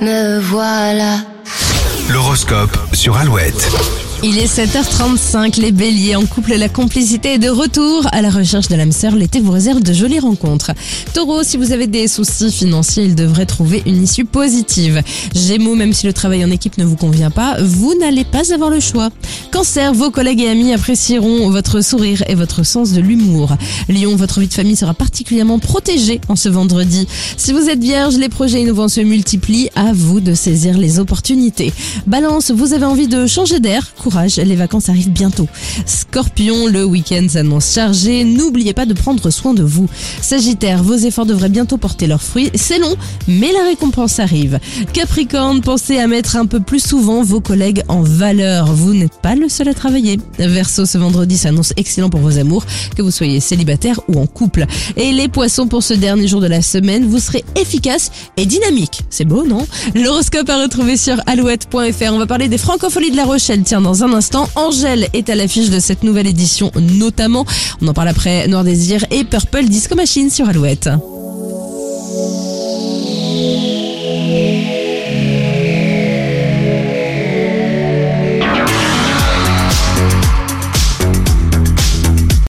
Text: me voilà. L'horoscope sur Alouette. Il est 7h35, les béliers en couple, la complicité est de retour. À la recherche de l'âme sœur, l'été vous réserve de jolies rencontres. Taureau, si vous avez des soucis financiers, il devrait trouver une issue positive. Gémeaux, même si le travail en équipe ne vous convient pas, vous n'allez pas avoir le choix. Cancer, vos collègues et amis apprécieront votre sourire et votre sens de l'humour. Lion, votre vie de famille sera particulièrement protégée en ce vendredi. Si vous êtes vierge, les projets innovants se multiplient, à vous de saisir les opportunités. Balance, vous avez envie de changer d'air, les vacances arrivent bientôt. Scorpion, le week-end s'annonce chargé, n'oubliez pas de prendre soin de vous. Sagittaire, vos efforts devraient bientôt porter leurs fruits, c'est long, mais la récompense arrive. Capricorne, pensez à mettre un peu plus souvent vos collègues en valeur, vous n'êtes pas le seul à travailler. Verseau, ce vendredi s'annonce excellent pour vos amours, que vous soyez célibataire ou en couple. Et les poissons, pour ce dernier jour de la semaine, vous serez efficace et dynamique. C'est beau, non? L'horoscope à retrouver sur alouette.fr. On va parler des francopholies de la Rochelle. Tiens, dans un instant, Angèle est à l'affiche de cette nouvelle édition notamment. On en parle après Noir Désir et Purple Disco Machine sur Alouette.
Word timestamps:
me 0.00 0.38
voilà. 0.40 1.18
L'horoscope 2.08 2.76
sur 2.92 3.16
Alouette. 3.16 4.09
Il 4.22 4.36
est 4.36 4.54
7h35, 4.54 5.58
les 5.62 5.72
béliers 5.72 6.14
en 6.14 6.26
couple, 6.26 6.54
la 6.54 6.68
complicité 6.68 7.34
est 7.34 7.38
de 7.38 7.48
retour. 7.48 8.06
À 8.12 8.20
la 8.20 8.28
recherche 8.28 8.68
de 8.68 8.76
l'âme 8.76 8.92
sœur, 8.92 9.14
l'été 9.14 9.40
vous 9.40 9.50
réserve 9.50 9.82
de 9.82 9.94
jolies 9.94 10.18
rencontres. 10.18 10.72
Taureau, 11.14 11.42
si 11.42 11.56
vous 11.56 11.72
avez 11.72 11.86
des 11.86 12.06
soucis 12.06 12.52
financiers, 12.52 13.04
il 13.04 13.14
devrait 13.14 13.46
trouver 13.46 13.82
une 13.86 14.02
issue 14.02 14.26
positive. 14.26 15.02
Gémeaux, 15.34 15.74
même 15.74 15.94
si 15.94 16.04
le 16.04 16.12
travail 16.12 16.44
en 16.44 16.50
équipe 16.50 16.76
ne 16.76 16.84
vous 16.84 16.96
convient 16.96 17.30
pas, 17.30 17.56
vous 17.62 17.94
n'allez 17.98 18.24
pas 18.24 18.52
avoir 18.52 18.68
le 18.68 18.78
choix. 18.78 19.08
Cancer, 19.52 19.94
vos 19.94 20.10
collègues 20.10 20.42
et 20.42 20.50
amis 20.50 20.74
apprécieront 20.74 21.48
votre 21.48 21.80
sourire 21.80 22.22
et 22.28 22.34
votre 22.34 22.62
sens 22.62 22.92
de 22.92 23.00
l'humour. 23.00 23.56
Lion, 23.88 24.16
votre 24.16 24.40
vie 24.40 24.48
de 24.48 24.52
famille 24.52 24.76
sera 24.76 24.92
particulièrement 24.92 25.58
protégée 25.58 26.20
en 26.28 26.36
ce 26.36 26.50
vendredi. 26.50 27.08
Si 27.38 27.54
vous 27.54 27.70
êtes 27.70 27.80
vierge, 27.80 28.18
les 28.18 28.28
projets 28.28 28.60
innovants 28.60 28.88
se 28.88 29.00
multiplient, 29.00 29.70
à 29.74 29.94
vous 29.94 30.20
de 30.20 30.34
saisir 30.34 30.76
les 30.76 30.98
opportunités. 30.98 31.72
Balance, 32.06 32.50
vous 32.50 32.74
avez 32.74 32.84
envie 32.84 33.08
de 33.08 33.26
changer 33.26 33.60
d'air, 33.60 33.94
les 34.36 34.56
vacances 34.56 34.88
arrivent 34.88 35.10
bientôt. 35.10 35.48
Scorpion, 35.86 36.66
le 36.66 36.84
week-end 36.84 37.26
s'annonce 37.28 37.72
chargé, 37.72 38.24
n'oubliez 38.24 38.72
pas 38.72 38.86
de 38.86 38.94
prendre 38.94 39.30
soin 39.30 39.54
de 39.54 39.62
vous. 39.62 39.88
Sagittaire, 40.20 40.82
vos 40.82 40.96
efforts 40.96 41.26
devraient 41.26 41.48
bientôt 41.48 41.76
porter 41.76 42.06
leurs 42.06 42.22
fruits, 42.22 42.50
c'est 42.54 42.78
long, 42.78 42.94
mais 43.28 43.52
la 43.52 43.64
récompense 43.64 44.18
arrive. 44.18 44.58
Capricorne, 44.92 45.60
pensez 45.60 45.98
à 45.98 46.06
mettre 46.06 46.36
un 46.36 46.46
peu 46.46 46.60
plus 46.60 46.80
souvent 46.80 47.22
vos 47.22 47.40
collègues 47.40 47.82
en 47.88 48.02
valeur, 48.02 48.72
vous 48.72 48.94
n'êtes 48.94 49.20
pas 49.22 49.34
le 49.34 49.48
seul 49.48 49.68
à 49.68 49.74
travailler. 49.74 50.18
Verseau, 50.38 50.86
ce 50.86 50.98
vendredi 50.98 51.36
s'annonce 51.36 51.72
excellent 51.76 52.10
pour 52.10 52.20
vos 52.20 52.38
amours, 52.38 52.64
que 52.96 53.02
vous 53.02 53.10
soyez 53.10 53.40
célibataire 53.40 54.00
ou 54.08 54.20
en 54.20 54.26
couple. 54.26 54.66
Et 54.96 55.12
les 55.12 55.28
poissons, 55.28 55.66
pour 55.66 55.82
ce 55.82 55.94
dernier 55.94 56.28
jour 56.28 56.40
de 56.40 56.46
la 56.46 56.62
semaine, 56.62 57.06
vous 57.06 57.20
serez 57.20 57.44
efficace 57.56 58.10
et 58.36 58.46
dynamique. 58.46 59.02
C'est 59.10 59.24
beau, 59.24 59.46
non? 59.46 59.66
L'horoscope 59.94 60.48
à 60.48 60.62
retrouver 60.62 60.96
sur 60.96 61.20
alouette.fr. 61.26 62.12
On 62.12 62.18
va 62.18 62.26
parler 62.26 62.48
des 62.48 62.58
francopholies 62.58 63.10
de 63.10 63.16
la 63.16 63.24
Rochelle. 63.24 63.62
Tiens, 63.62 63.80
dans 64.00 64.06
un 64.06 64.14
instant, 64.14 64.48
Angèle 64.54 65.08
est 65.12 65.28
à 65.28 65.34
l'affiche 65.34 65.68
de 65.68 65.78
cette 65.78 66.04
nouvelle 66.04 66.26
édition 66.26 66.70
notamment. 66.74 67.44
On 67.82 67.88
en 67.88 67.92
parle 67.92 68.08
après 68.08 68.48
Noir 68.48 68.64
Désir 68.64 69.04
et 69.10 69.24
Purple 69.24 69.64
Disco 69.64 69.94
Machine 69.94 70.30
sur 70.30 70.48
Alouette. 70.48 70.88